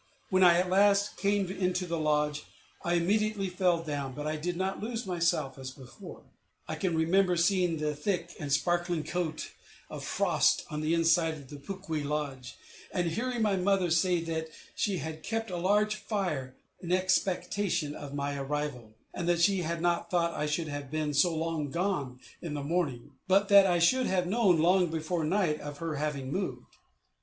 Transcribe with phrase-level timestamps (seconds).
[0.31, 2.45] When I at last came into the lodge,
[2.83, 6.23] I immediately fell down, but I did not lose myself as before.
[6.67, 9.51] I can remember seeing the thick and sparkling coat
[9.91, 12.55] of frost on the inside of the pukkwi lodge,
[12.91, 18.15] and hearing my mother say that she had kept a large fire in expectation of
[18.15, 22.19] my arrival; and that she had not thought I should have been so long gone
[22.41, 26.31] in the morning, but that I should have known long before night of her having
[26.31, 26.75] moved.